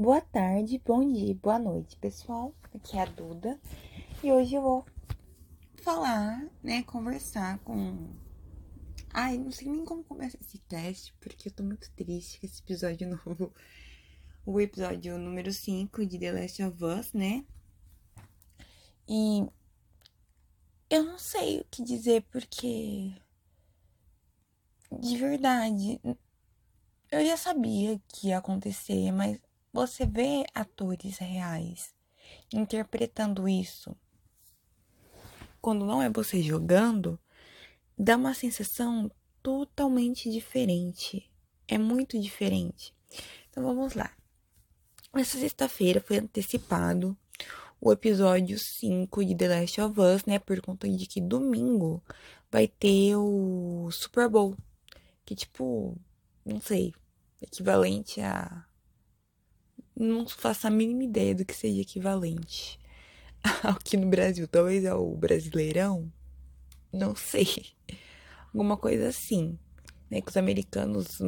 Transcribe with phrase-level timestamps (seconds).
[0.00, 2.54] Boa tarde, bom dia, boa noite, pessoal.
[2.72, 3.60] Aqui é a Duda
[4.22, 4.86] e hoje eu vou
[5.82, 8.08] falar, né, conversar com.
[9.12, 12.62] Ai, não sei nem como começar esse teste, porque eu tô muito triste com esse
[12.62, 13.52] episódio novo.
[14.46, 17.44] O episódio número 5 de The Last of Us, né?
[19.08, 19.44] E
[20.88, 23.12] eu não sei o que dizer, porque.
[24.92, 26.00] De verdade,
[27.10, 31.94] eu já sabia que ia acontecer, mas você vê atores reais
[32.52, 33.96] interpretando isso
[35.60, 37.18] quando não é você jogando,
[37.96, 39.10] dá uma sensação
[39.42, 41.30] totalmente diferente.
[41.66, 42.94] É muito diferente.
[43.50, 44.10] Então vamos lá.
[45.14, 47.16] Essa sexta-feira foi antecipado
[47.80, 50.38] o episódio 5 de The Last of Us, né?
[50.38, 52.02] Por conta de que domingo
[52.50, 54.56] vai ter o Super Bowl.
[55.24, 55.96] Que tipo,
[56.44, 56.94] não sei,
[57.40, 58.64] equivalente a
[59.98, 62.78] não faço a mínima ideia do que seja equivalente
[63.64, 64.46] aqui no Brasil.
[64.46, 66.10] Talvez é o Brasileirão?
[66.92, 67.66] Não sei.
[68.54, 69.58] Alguma coisa assim.
[70.10, 70.20] Né?
[70.20, 71.18] Que os americanos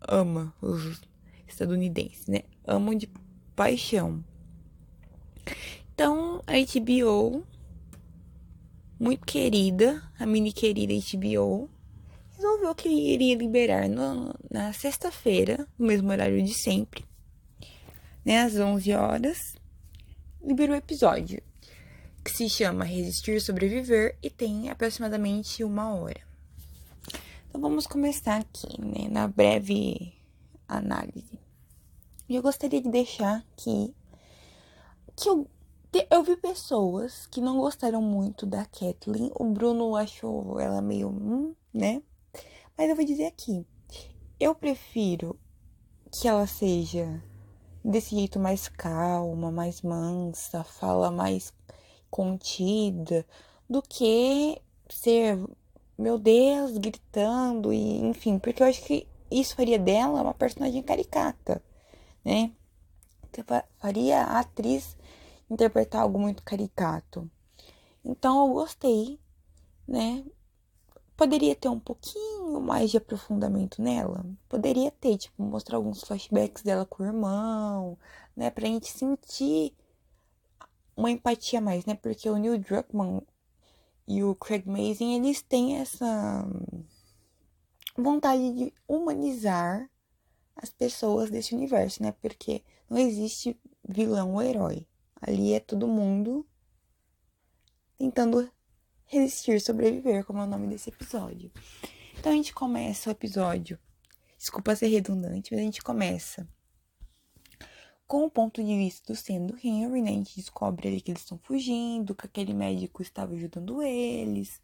[0.00, 1.00] amam, os
[1.46, 2.42] estadunidenses, né?
[2.66, 3.08] Amam de
[3.54, 4.22] paixão.
[5.94, 7.44] Então, a HBO,
[9.00, 11.70] muito querida, a mini querida HBO,
[12.36, 17.07] resolveu que iria liberar no, na sexta-feira, no mesmo horário de sempre,
[18.28, 19.54] né, às 11 horas,
[20.44, 21.42] liberou o episódio,
[22.22, 26.20] que se chama Resistir Sobreviver e tem aproximadamente uma hora.
[27.48, 30.12] Então vamos começar aqui, né, na breve
[30.68, 31.40] análise.
[32.28, 33.94] Eu gostaria de deixar aqui
[35.16, 35.48] que eu,
[36.10, 39.32] eu vi pessoas que não gostaram muito da Kathleen.
[39.36, 42.02] O Bruno achou ela meio, hum, né?
[42.76, 43.66] Mas eu vou dizer aqui,
[44.38, 45.40] eu prefiro
[46.12, 47.22] que ela seja
[47.88, 51.54] desse jeito mais calma, mais mansa, fala mais
[52.10, 53.26] contida,
[53.68, 55.38] do que ser,
[55.96, 61.62] meu Deus, gritando e enfim, porque eu acho que isso faria dela uma personagem caricata,
[62.24, 62.52] né?
[63.32, 63.42] Que
[63.78, 64.96] faria a atriz
[65.50, 67.30] interpretar algo muito caricato.
[68.04, 69.18] Então eu gostei,
[69.86, 70.24] né?
[71.18, 74.24] Poderia ter um pouquinho mais de aprofundamento nela.
[74.48, 77.98] Poderia ter, tipo, mostrar alguns flashbacks dela com o irmão,
[78.36, 78.52] né?
[78.52, 79.74] Pra gente sentir
[80.96, 81.96] uma empatia mais, né?
[81.96, 83.20] Porque o Neil Druckmann
[84.06, 86.46] e o Craig Mazin, eles têm essa
[87.96, 89.90] vontade de humanizar
[90.54, 92.12] as pessoas desse universo, né?
[92.12, 94.86] Porque não existe vilão ou herói.
[95.20, 96.46] Ali é todo mundo
[97.98, 98.48] tentando
[99.08, 101.50] resistir, sobreviver, como é o nome desse episódio.
[102.16, 103.78] Então a gente começa o episódio.
[104.38, 106.46] Desculpa ser redundante, mas a gente começa
[108.06, 110.10] com o ponto de vista do sendo Henry, né?
[110.10, 114.60] A gente descobre ali que eles estão fugindo, que aquele médico estava ajudando eles,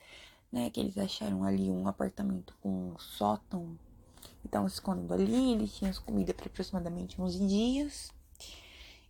[0.52, 0.70] né?
[0.70, 3.78] Que eles acharam ali um apartamento com um sótão
[4.42, 5.52] e estavam se escondendo ali.
[5.52, 8.10] Eles tinham comida para aproximadamente 11 dias.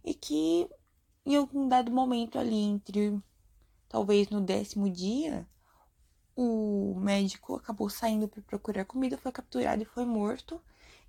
[0.04, 0.68] E que
[1.26, 3.18] em algum dado momento ali entre
[3.94, 5.46] Talvez no décimo dia,
[6.34, 10.60] o médico acabou saindo para procurar comida, foi capturado e foi morto.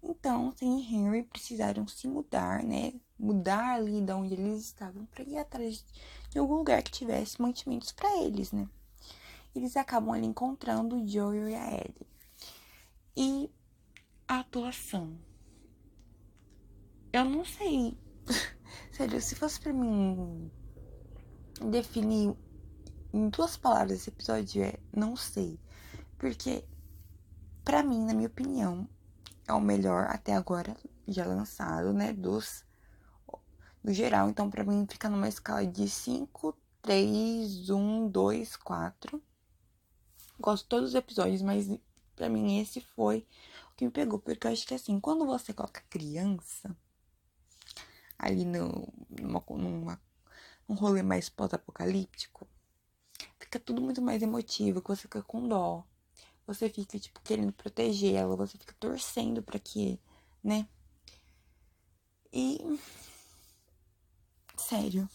[0.03, 2.93] Então, Sam e Henry precisaram se mudar, né?
[3.17, 5.83] Mudar ali de onde eles estavam para ir atrás
[6.29, 8.69] de algum lugar que tivesse mantimentos para eles, né?
[9.55, 12.07] Eles acabam ali encontrando o Joey e a Ellie.
[13.17, 13.51] E
[14.27, 15.17] a atuação.
[17.11, 17.97] Eu não sei.
[18.93, 20.51] Sério, se fosse para mim
[21.71, 22.35] definir
[23.15, 25.57] em duas palavras esse episódio é não sei.
[26.17, 26.65] Porque,
[27.63, 28.89] para mim, na minha opinião,
[29.47, 30.75] é o melhor até agora
[31.07, 32.11] já lançado, né?
[32.11, 32.65] Dos.
[33.81, 34.29] Do geral.
[34.29, 39.23] Então, para mim, fica numa escala de 5, 3, 1, 2, 4.
[40.37, 41.69] Gosto de todos os episódios, mas
[42.15, 43.25] para mim esse foi
[43.71, 44.19] o que me pegou.
[44.19, 46.75] Porque eu acho que assim, quando você coloca criança
[48.19, 50.01] ali no, numa, numa,
[50.67, 52.47] num rolê mais pós-apocalíptico,
[53.55, 55.83] fica tudo muito mais emotivo, que você fica com dó.
[56.45, 59.99] Você fica, tipo, querendo proteger ela, você fica torcendo para que,
[60.43, 60.67] né?
[62.31, 62.59] E.
[64.57, 65.09] Sério.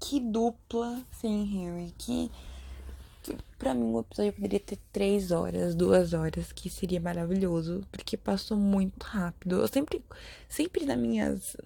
[0.00, 1.94] Que dupla sem Harry.
[1.96, 2.30] Que.
[3.56, 8.56] Pra mim, o episódio poderia ter três horas, duas horas, que seria maravilhoso, porque passou
[8.56, 9.60] muito rápido.
[9.60, 10.04] Eu sempre,
[10.48, 11.56] sempre nas minhas.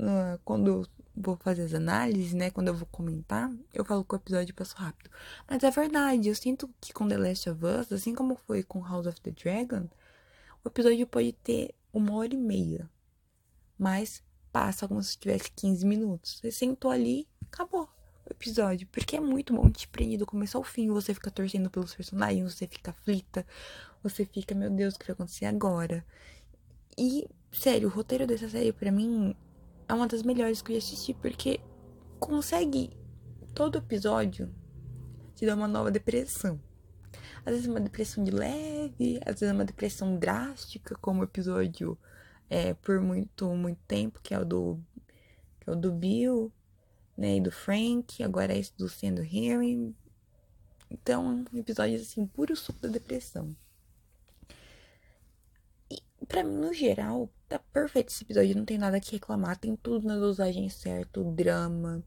[0.44, 0.86] quando
[1.16, 2.50] vou fazer as análises, né?
[2.50, 5.10] Quando eu vou comentar, eu falo que o episódio passou rápido.
[5.48, 8.84] Mas é verdade, eu sinto que com The Last of Us, assim como foi com
[8.84, 9.88] House of the Dragon,
[10.64, 12.90] o episódio pode ter uma hora e meia.
[13.78, 14.22] mas
[14.52, 16.38] passa como se tivesse 15 minutos.
[16.40, 17.88] Você sentou ali, acabou
[18.24, 18.86] o episódio.
[18.90, 20.88] Porque é muito bom te prender do começo ao fim.
[20.88, 23.46] Você fica torcendo pelos personagens, você fica aflita,
[24.02, 26.04] você fica, meu Deus, o que vai acontecer agora?
[26.96, 29.36] E, sério, o roteiro dessa série, para mim,
[29.88, 31.60] é uma das melhores que eu já assisti, porque
[32.18, 32.90] consegue
[33.54, 34.52] todo episódio
[35.34, 36.60] te dar uma nova depressão.
[37.44, 41.98] Às vezes uma depressão de leve, às vezes uma depressão drástica, como o episódio
[42.50, 44.80] é, por muito, muito tempo, que é o do,
[45.60, 46.52] que é o do Bill,
[47.16, 49.94] né, e do Frank, agora é esse do Sendo Hearing.
[50.90, 53.56] Então, episódios assim, puro suco da depressão.
[55.90, 59.76] E pra mim, no geral, tá perfeito esse episódio, não tem nada que reclamar, tem
[59.76, 62.02] tudo na dosagem certa, o drama,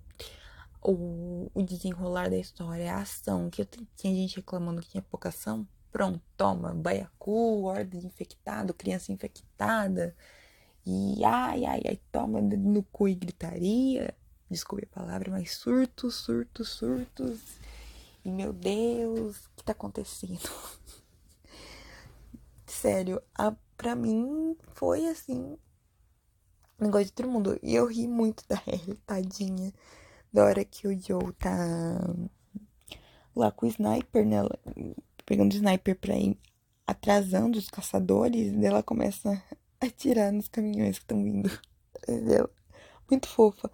[0.82, 3.66] o, o desenrolar da história, a ação, que
[3.96, 5.68] tinha gente reclamando que tinha pouca ação.
[5.92, 10.16] Pronto, toma, baiacu, ordem infectado, criança infectada.
[10.86, 14.14] E ai, ai, ai, toma no cu e gritaria.
[14.50, 17.40] Desculpe a palavra, mas surtos, surtos, surtos.
[18.24, 20.40] E meu Deus, o que tá acontecendo?
[22.66, 25.58] Sério, a, pra mim foi assim.
[26.78, 27.58] Negócio de todo mundo.
[27.64, 29.74] E eu ri muito da Ellie, tadinha
[30.32, 31.98] da hora que o Joe tá
[33.34, 34.38] lá com o sniper, né?
[35.26, 36.38] Pegando o sniper pra ir
[36.86, 39.32] atrasando os caçadores, e ela começa
[39.80, 41.50] a atirar nos caminhões que estão vindo.
[42.04, 42.50] Entendeu?
[43.10, 43.72] Muito fofa.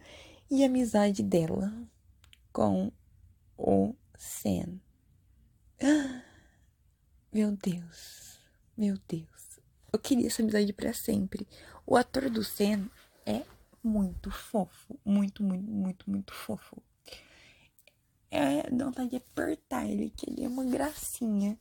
[0.52, 1.74] E a amizade dela
[2.54, 2.92] com
[3.58, 4.80] o Sam.
[7.34, 8.40] Meu Deus.
[8.78, 9.35] Meu Deus.
[9.96, 11.48] Eu queria essa amizade para sempre.
[11.88, 12.90] O ator do Sam
[13.26, 13.44] é
[13.82, 15.00] muito fofo.
[15.06, 16.84] Muito, muito, muito, muito fofo.
[18.30, 21.58] É, dá vontade de apertar ele, que ele é uma gracinha.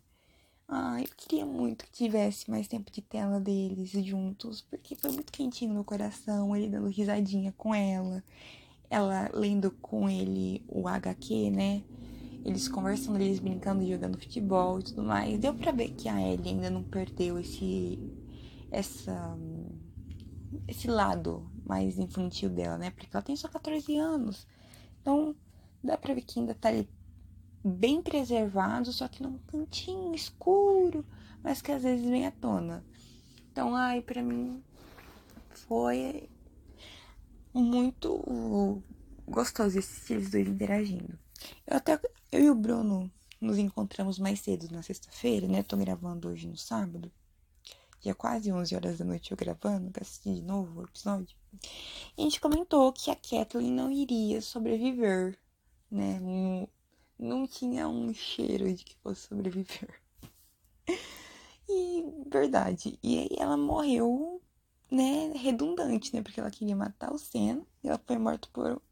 [0.67, 5.31] Ah, eu queria muito que tivesse mais tempo de tela deles juntos, porque foi muito
[5.31, 8.25] quentinho no coração, ele dando risadinha com ela,
[8.91, 11.85] ela lendo com ele o HQ, né?
[12.45, 15.39] Eles conversando, eles brincando, jogando futebol e tudo mais.
[15.39, 18.24] Deu pra ver que a Ellie ainda não perdeu esse.
[18.75, 19.37] Essa.
[20.67, 22.91] esse lado mais infantil dela, né?
[22.91, 24.47] Porque ela tem só 14 anos.
[25.01, 25.35] Então,
[25.83, 26.89] dá pra ver que ainda tá ali
[27.65, 31.05] bem preservado, só que num cantinho escuro,
[31.43, 32.85] mas que às vezes vem à tona.
[33.51, 34.63] Então, ai, pra mim
[35.51, 36.29] foi
[37.53, 38.83] muito
[39.27, 39.79] gostoso
[40.11, 41.19] eles dois interagindo.
[41.67, 42.01] Eu até
[42.33, 43.11] eu e o Bruno
[43.41, 45.63] nos encontramos mais cedo na sexta-feira, né?
[45.63, 47.13] Tô gravando hoje no sábado.
[48.05, 51.35] Já quase 11 horas da noite eu gravando, assistir de novo o episódio.
[52.19, 55.39] E a gente comentou que a Kathleen não iria sobreviver,
[55.91, 56.21] né?
[56.21, 56.69] Não,
[57.19, 60.01] não tinha um cheiro de que fosse sobreviver.
[61.67, 62.99] E verdade.
[63.03, 64.39] E aí ela morreu,
[64.91, 66.21] né, redundante, né?
[66.23, 68.83] Porque ela queria matar o Sen e ela foi morta por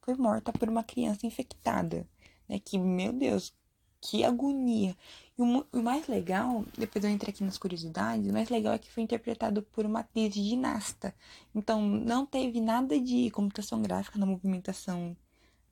[0.00, 2.08] foi morta por uma criança infectada,
[2.48, 2.60] né?
[2.60, 3.52] Que, meu Deus,
[4.00, 4.96] que agonia.
[5.38, 8.78] E o, o, mais legal, depois eu entrei aqui nas curiosidades, o mais legal é
[8.78, 11.14] que foi interpretado por uma atriz ginasta.
[11.54, 15.16] Então, não teve nada de computação gráfica na movimentação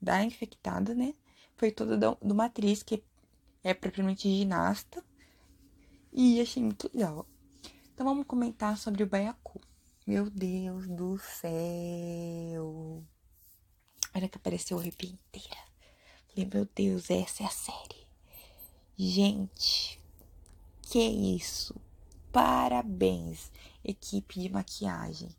[0.01, 1.13] da infectada, né?
[1.57, 3.03] Foi toda de uma atriz que
[3.63, 5.03] é propriamente ginasta.
[6.11, 7.27] E achei muito legal.
[7.93, 9.61] Então, vamos comentar sobre o Baiacu.
[10.07, 13.03] Meu Deus do céu!
[14.15, 15.69] Olha que apareceu o arrepio inteira.
[16.29, 18.08] Falei, meu Deus, essa é a série.
[19.01, 19.97] Gente,
[20.81, 21.73] que isso?
[22.33, 23.49] Parabéns,
[23.81, 25.29] equipe de maquiagem.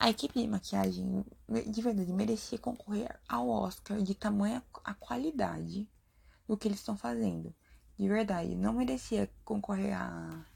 [0.00, 5.86] A equipe de maquiagem, de verdade, merecia concorrer ao Oscar de tamanha a qualidade
[6.48, 7.54] do que eles estão fazendo.
[7.98, 10.46] De verdade, não merecia concorrer a,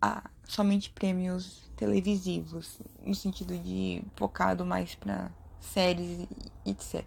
[0.00, 6.28] a somente prêmios televisivos, no sentido de focado mais para séries
[6.64, 7.04] etc.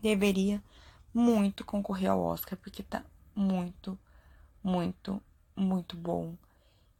[0.00, 0.64] Deveria
[1.12, 3.04] muito concorrer ao Oscar, porque tá
[3.34, 3.98] muito,
[4.62, 5.22] muito,
[5.56, 6.34] muito bom.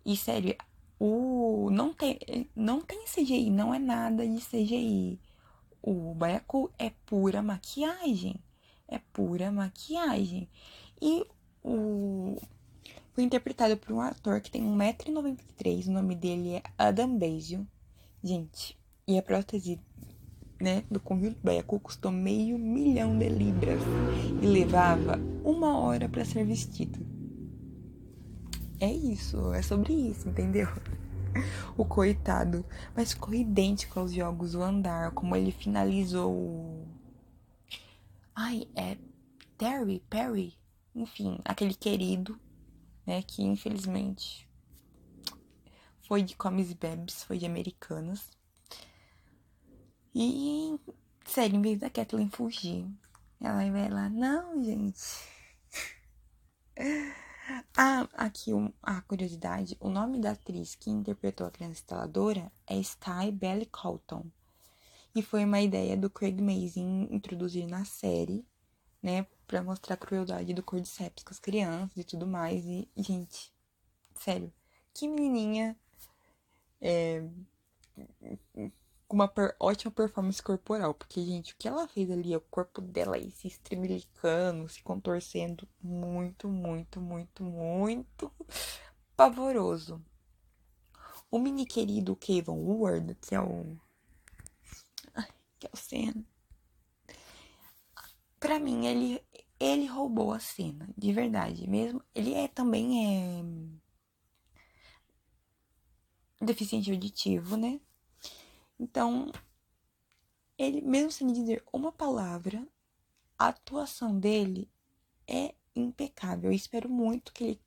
[0.04, 0.57] E sério,
[0.99, 2.19] o não tem
[2.54, 5.21] não tem CGI, não é nada de CGI.
[5.83, 8.37] O Baiacu é pura maquiagem,
[8.88, 10.49] é pura maquiagem.
[11.00, 11.26] E
[11.64, 12.37] o
[13.12, 17.66] foi interpretado por um ator que tem 1,93m, o nome dele é Adam Bezio.
[18.23, 19.81] Gente, e a prótese
[20.62, 23.81] né, do conjunto Baiacu custou meio milhão de libras
[24.40, 27.04] e levava uma hora para ser vestido.
[28.78, 30.69] É isso, é sobre isso, entendeu?
[31.78, 32.62] O coitado.
[32.95, 36.87] Mas ficou idêntico aos jogos O Andar, como ele finalizou.
[38.35, 38.99] Ai, é
[39.57, 40.54] Terry, Perry,
[40.95, 42.38] enfim, aquele querido,
[43.07, 44.47] né, que infelizmente
[46.07, 48.31] foi de comes bebes, foi de americanas.
[50.14, 50.78] E,
[51.25, 52.87] sério, em vez da Kathleen fugir,
[53.40, 55.02] ela vai lá, não, gente.
[57.76, 62.76] ah, aqui um, a curiosidade: o nome da atriz que interpretou a criança instaladora é
[62.78, 64.26] Sky Belly Colton.
[65.14, 68.47] E foi uma ideia do Craig Mazin introduzir na série,
[69.02, 72.64] né, para mostrar a crueldade do Cordyceps com as crianças e tudo mais.
[72.64, 73.52] E, gente,
[74.14, 74.52] sério,
[74.95, 75.76] que menininha
[76.81, 77.25] é,
[79.12, 80.95] com uma per, ótima performance corporal.
[80.95, 85.69] Porque, gente, o que ela fez ali, o corpo dela aí se estremilicando, se contorcendo,
[85.83, 88.33] muito, muito, muito, muito
[89.14, 90.02] pavoroso.
[91.31, 93.76] O mini querido Kevin Ward, que é o.
[95.61, 96.26] que é o Sen.
[98.40, 99.23] Pra mim, ele,
[99.61, 101.69] ele roubou a cena, de verdade.
[101.69, 102.02] Mesmo.
[102.14, 103.45] Ele é também é.
[106.40, 107.78] Deficiente auditivo, né?
[108.79, 109.31] Então,
[110.59, 112.67] ele, mesmo sem dizer uma palavra,
[113.38, 114.71] a atuação dele
[115.26, 116.50] é impecável.
[116.50, 117.61] Eu espero muito que ele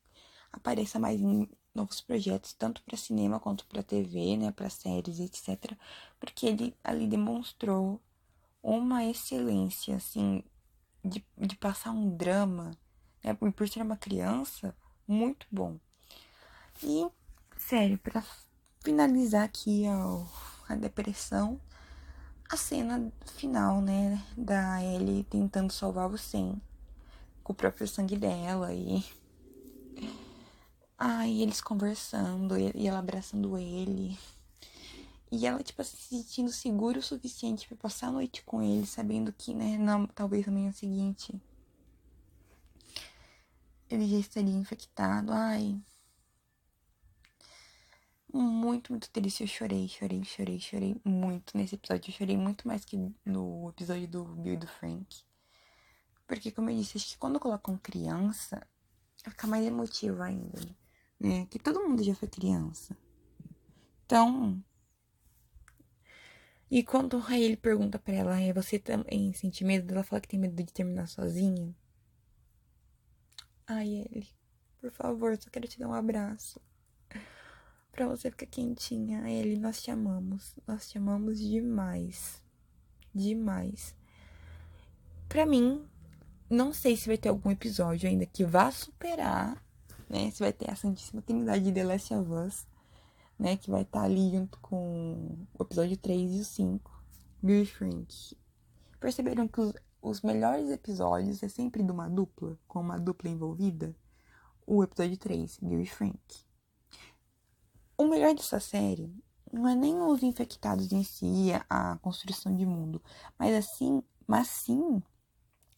[0.52, 5.78] apareça mais em novos projetos, tanto para cinema quanto para TV, né, para séries, etc.
[6.20, 8.02] Porque ele ali demonstrou
[8.64, 10.44] uma excelência, assim,
[11.04, 12.72] de, de passar um drama,
[13.24, 14.76] né, por, por ser uma criança,
[15.08, 15.78] muito bom.
[16.82, 17.08] E,
[17.58, 18.24] sério, para
[18.84, 20.26] finalizar aqui, ó,
[20.74, 21.60] a depressão.
[22.50, 26.62] A cena final, né, da Ellie tentando salvar o Sam
[27.44, 29.04] com o próprio sangue dela e
[30.98, 34.18] ai, eles conversando e ela abraçando ele.
[35.32, 39.34] E ela, tipo, se sentindo segura o suficiente para passar a noite com ele, sabendo
[39.34, 41.34] que, né, não, talvez na manhã seguinte
[43.90, 45.32] ele já estaria infectado.
[45.32, 45.80] Ai,
[48.36, 49.42] muito, muito triste.
[49.42, 52.10] Eu chorei, chorei, chorei, chorei muito nesse episódio.
[52.10, 55.24] Eu chorei muito mais que no episódio do Bill e do Frank.
[56.28, 58.66] Porque, como eu disse, acho que quando colocam criança,
[59.24, 60.60] fica mais emotivo ainda,
[61.20, 61.46] né?
[61.48, 62.98] Que todo mundo já foi criança.
[64.06, 64.64] Então.
[66.70, 69.94] E quando aí ele pergunta pra ela, você também sente medo?
[69.94, 71.76] Ela fala que tem medo de terminar sozinha.
[73.68, 74.28] Ai, ele,
[74.82, 76.60] por favor, só quero te dar um abraço
[77.96, 79.28] para você ficar quentinha.
[79.30, 80.54] Ele, nós te amamos.
[80.68, 82.44] Nós te amamos demais.
[83.14, 83.96] Demais.
[85.30, 85.84] Para mim,
[86.50, 89.64] não sei se vai ter algum episódio ainda que vá superar,
[90.10, 90.30] né?
[90.32, 92.68] Se vai ter a Santíssima Trindade de The Last of Us,
[93.40, 93.56] né?
[93.56, 97.04] Que vai estar tá ali junto com o episódio 3 e o 5.
[97.42, 98.38] Bill e Frank.
[99.00, 103.96] Perceberam que os, os melhores episódios é sempre de uma dupla, com uma dupla envolvida?
[104.68, 106.45] O episódio 3, Bill e Frank.
[107.98, 109.10] O melhor dessa série
[109.54, 113.02] não é nem os infectados em si, a construção de mundo,
[113.40, 115.02] mas assim, mas sim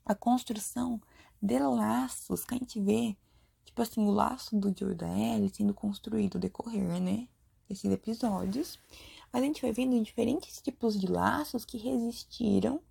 [0.04, 1.00] a construção
[1.40, 3.16] de laços que a gente vê,
[3.64, 7.28] tipo assim, o laço do Joe da Ellie sendo construído decorrer, né,
[7.70, 8.80] desses episódios.
[9.32, 12.82] A gente vai vendo diferentes tipos de laços que resistiram,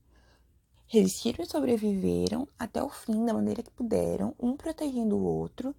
[0.87, 5.75] resistiram e sobreviveram até o fim da maneira que puderam, um protegendo o outro,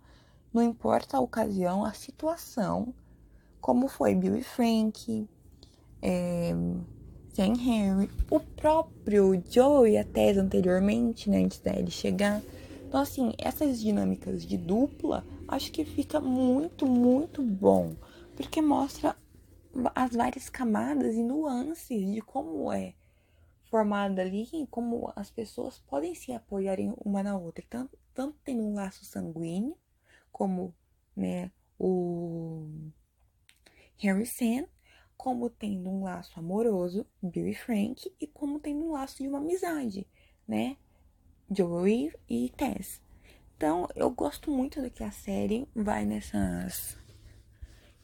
[0.51, 2.93] não importa a ocasião, a situação,
[3.67, 5.27] como foi Bill e Frank,
[6.01, 6.51] é,
[7.33, 12.41] Sam Henry, o próprio Joe e a Tess anteriormente, né, antes dele chegar.
[12.87, 17.93] Então, assim, essas dinâmicas de dupla, acho que fica muito, muito bom,
[18.37, 19.17] porque mostra
[19.93, 22.93] as várias camadas e nuances de como é
[23.69, 28.75] formada ali como as pessoas podem se apoiarem uma na outra, tanto, tanto tem um
[28.75, 29.75] laço sanguíneo,
[30.31, 30.73] como,
[31.13, 32.65] né, o
[33.99, 34.65] Harry Sam,
[35.17, 39.39] como tendo um laço amoroso, Bill e Frank, e como tendo um laço de uma
[39.39, 40.07] amizade,
[40.47, 40.77] né?
[41.49, 43.01] Joey e Tess.
[43.55, 46.97] Então, eu gosto muito do que a série vai nessas.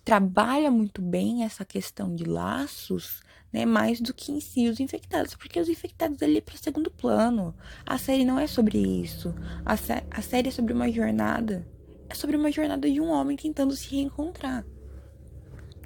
[0.03, 3.21] Trabalha muito bem essa questão de laços,
[3.51, 3.65] né?
[3.65, 7.55] Mais do que em si os infectados, porque os infectados ali é para segundo plano.
[7.85, 9.33] A série não é sobre isso.
[9.63, 11.67] A, sé a série é sobre uma jornada.
[12.09, 14.65] É sobre uma jornada de um homem tentando se reencontrar.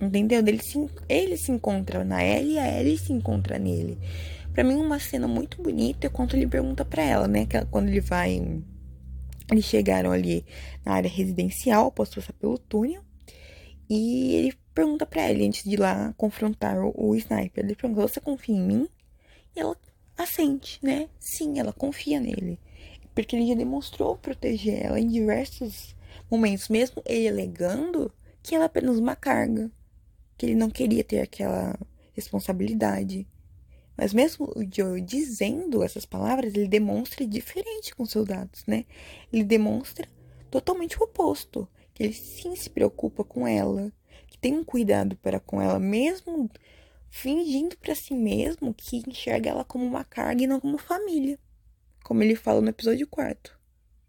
[0.01, 0.39] Entendeu?
[0.39, 3.97] Ele se, ele se encontra na Ellie e a Ellie se encontra nele.
[4.53, 7.45] Para mim, uma cena muito bonita é quando ele pergunta para ela, né?
[7.45, 8.61] Que quando ele vai.
[9.51, 10.45] Eles chegaram ali
[10.85, 13.01] na área residencial, após passar pelo túnel.
[13.89, 18.01] E ele pergunta para ela, antes de ir lá confrontar o, o sniper, ele pergunta:
[18.01, 18.89] Você confia em mim?
[19.55, 19.75] E ela
[20.17, 21.07] assente, né?
[21.19, 22.59] Sim, ela confia nele.
[23.15, 25.95] Porque ele já demonstrou proteger ela em diversos
[26.29, 28.11] momentos, mesmo ele alegando
[28.43, 29.71] que ela é apenas uma carga
[30.37, 31.77] que ele não queria ter aquela
[32.13, 33.27] responsabilidade.
[33.97, 38.85] Mas mesmo o Joe dizendo essas palavras, ele demonstra diferente com seus atos, né?
[39.33, 40.07] Ele demonstra
[40.51, 41.67] totalmente o oposto.
[41.93, 43.91] Que ele sim se preocupa com ela,
[44.27, 46.47] que tem um cuidado para com ela, mesmo
[47.09, 51.39] fingindo para si mesmo que enxerga ela como uma carga e não como família.
[52.03, 53.57] Como ele fala no episódio 4.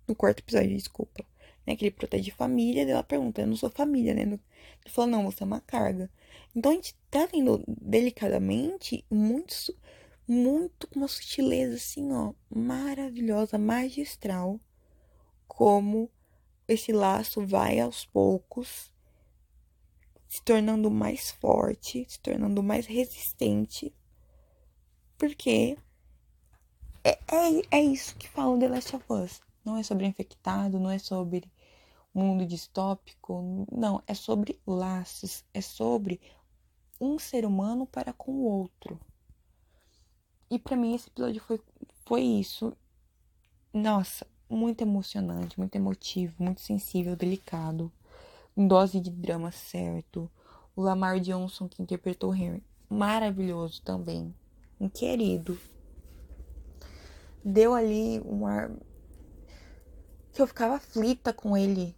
[0.07, 1.25] No quarto episódio, desculpa.
[1.67, 4.23] Né, que ele protege família, ela pergunta, eu não sou família, né?
[4.23, 4.41] Ele
[4.89, 6.11] fala, não, você é uma carga.
[6.59, 9.55] Então a gente tá vendo delicadamente, muito,
[10.27, 14.59] muito com uma sutileza assim, ó, maravilhosa, magistral,
[15.47, 16.11] como
[16.67, 18.93] esse laço vai aos poucos
[20.29, 23.95] se tornando mais forte, se tornando mais resistente,
[25.17, 25.79] porque
[27.05, 29.41] é, é, é isso que fala The Last of Us.
[29.65, 31.49] Não é sobre infectado, não é sobre
[32.13, 36.21] mundo distópico, não, é sobre laços, é sobre
[37.01, 39.01] um ser humano para com o outro.
[40.51, 41.61] E para mim esse episódio foi,
[42.07, 42.73] foi isso.
[43.73, 47.93] Nossa, muito emocionante, muito emotivo, muito sensível, delicado.
[48.57, 50.31] Dose de drama certo.
[50.75, 54.35] O Lamar Johnson que interpretou o Henry, maravilhoso também.
[54.81, 55.59] Um querido.
[57.45, 58.71] Deu ali um ar
[60.33, 61.98] que eu ficava aflita com ele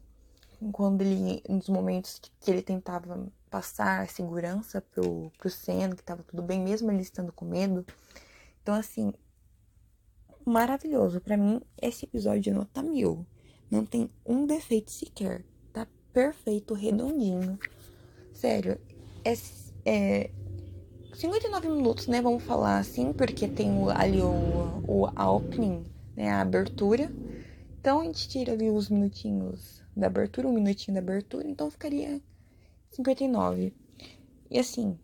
[0.73, 6.43] quando ele nos momentos que ele tentava passar segurança pro, pro Senna, que tava tudo
[6.43, 7.85] bem, mesmo ele estando com medo.
[8.63, 9.13] Então, assim,
[10.45, 11.21] maravilhoso.
[11.21, 13.27] para mim, esse episódio nota mil.
[13.71, 15.45] Não tem um defeito sequer.
[15.73, 17.59] Tá perfeito, redondinho.
[18.35, 18.79] Sério,
[19.25, 19.35] é,
[19.85, 20.31] é
[21.15, 22.21] 59 minutos, né?
[22.21, 25.85] Vamos falar assim, porque tem ali o, o a opening,
[26.17, 26.31] né?
[26.31, 27.11] A abertura.
[27.81, 32.21] Então a gente tira ali os minutinhos da abertura, um minutinho da abertura, então ficaria
[32.91, 33.75] 59.
[34.51, 34.99] E assim,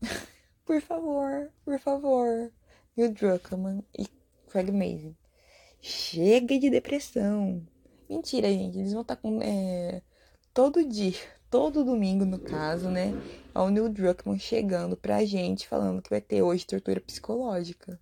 [0.64, 2.52] por favor, por favor,
[2.96, 4.06] Neil Druckmann e
[4.48, 5.16] Craig Mazin,
[5.80, 7.66] chega de depressão.
[8.08, 10.02] Mentira, gente, eles vão estar tá com é,
[10.52, 11.18] todo dia,
[11.50, 13.12] todo domingo no caso, né?
[13.54, 18.00] É o Neil Druckmann chegando pra gente falando que vai ter hoje tortura psicológica.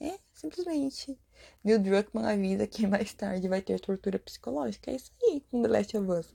[0.00, 1.18] É, simplesmente.
[1.62, 4.90] Neil Druckmann avisa que mais tarde vai ter tortura psicológica.
[4.90, 6.34] É isso aí com The Last of Us.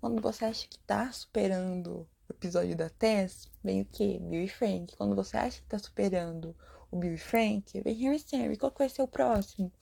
[0.00, 4.18] Quando você acha que tá superando o episódio da Tess, vem o quê?
[4.20, 4.96] Bill e Frank.
[4.96, 6.54] Quando você acha que tá superando
[6.90, 8.56] o Bill e Frank, vem Harry Sammy.
[8.56, 9.72] Qual que vai ser o próximo?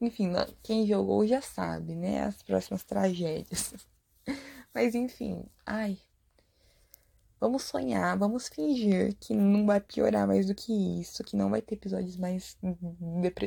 [0.00, 2.24] Enfim, quem jogou já sabe, né?
[2.24, 3.74] As próximas tragédias.
[4.74, 5.98] Mas enfim, ai.
[7.44, 11.60] Vamos sonhar, vamos fingir que não vai piorar mais do que isso, que não vai
[11.60, 12.56] ter episódios mais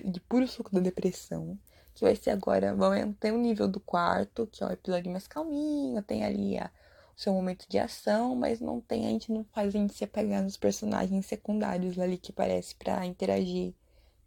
[0.05, 1.57] de puro suco da depressão
[1.95, 2.77] que vai ser agora,
[3.19, 6.69] ter o nível do quarto, que é o episódio mais calminho, tem ali a,
[7.17, 10.03] o seu momento de ação, mas não tem, a gente não faz a gente se
[10.03, 13.73] apegar nos personagens secundários ali que parece para interagir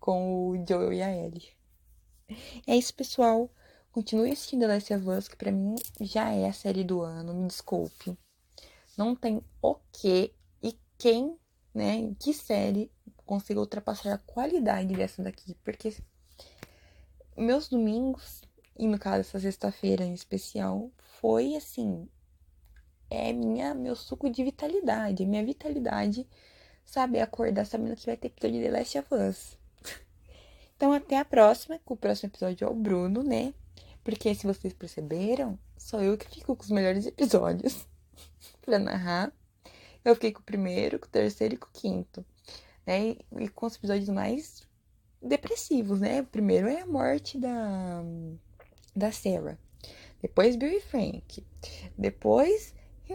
[0.00, 1.50] com o Joel e a Ellie.
[2.66, 3.48] É isso, pessoal.
[3.92, 7.32] Continue assistindo The Last of Us, que pra mim já é a série do ano,
[7.32, 8.18] me desculpe.
[8.96, 11.36] Não tem o que e quem,
[11.74, 12.90] né, que série
[13.24, 15.94] consiga ultrapassar a qualidade dessa daqui, porque
[17.36, 18.42] meus domingos,
[18.76, 22.08] e no caso essa sexta-feira em especial, foi assim,
[23.08, 26.28] é minha meu suco de vitalidade, minha vitalidade
[26.84, 29.58] saber acordar sabendo que vai ter episódio de The Last of Us.
[30.76, 33.52] Então até a próxima, que o próximo episódio é o Bruno, né?
[34.02, 37.86] Porque se vocês perceberam, sou eu que fico com os melhores episódios
[38.60, 39.32] para narrar.
[40.04, 42.24] Eu fiquei com o primeiro, com o terceiro e com o quinto.
[42.86, 43.16] Né?
[43.38, 44.66] E com os episódios mais
[45.22, 46.22] depressivos, né?
[46.22, 48.02] O primeiro é a morte da,
[48.94, 49.58] da Sarah.
[50.22, 51.44] Depois Bill e Frank.
[51.96, 52.74] Depois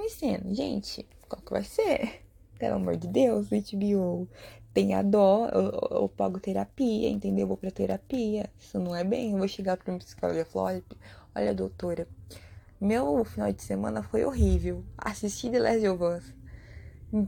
[0.09, 0.53] Senna.
[0.53, 2.21] Gente, qual que vai ser?
[2.59, 4.27] Pelo amor de Deus, HBO.
[4.73, 7.43] Tenha dó, eu, eu, pago terapia, entendeu?
[7.43, 8.49] Eu vou pra terapia.
[8.59, 9.31] Isso não é bem.
[9.31, 10.81] Eu vou chegar pra um psicólogo e falar:
[11.33, 12.07] olha, doutora,
[12.79, 14.83] meu final de semana foi horrível.
[14.97, 16.33] Assisti The Last of Us.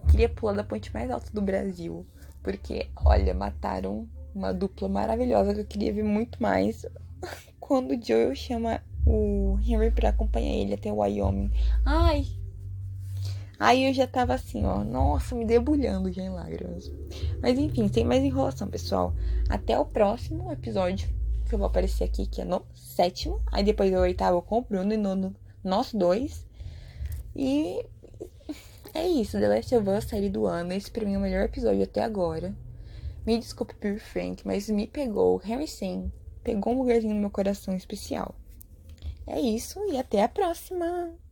[0.09, 2.05] Queria pular da ponte mais alta do Brasil.
[2.43, 6.85] Porque, olha, mataram uma dupla maravilhosa que eu queria ver muito mais.
[7.59, 11.51] Quando o Joel chama o Henry para acompanhar ele até o Wyoming.
[11.85, 12.25] Ai!
[13.59, 14.83] Aí eu já tava assim, ó.
[14.83, 16.91] Nossa, me debulhando já em lágrimas.
[17.41, 19.13] Mas enfim, sem mais enrolação, pessoal.
[19.49, 21.16] Até o próximo episódio
[21.47, 23.41] que eu vou aparecer aqui, que é no sétimo.
[23.51, 26.45] Aí depois o oitavo com o Bruno e no, no nós dois.
[27.35, 27.85] E
[28.93, 29.39] é isso.
[29.39, 30.73] The Last of Us, série do ano.
[30.73, 32.55] Esse pra mim é o melhor episódio até agora.
[33.25, 35.37] Me desculpe por Frank, mas me pegou.
[35.37, 36.11] Harry Sen
[36.43, 38.33] pegou um lugarzinho no meu coração especial.
[39.25, 41.26] É isso e até a próxima!